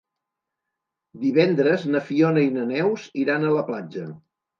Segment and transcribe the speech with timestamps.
[1.25, 4.09] Divendres na Fiona i na Neus iran a la platja.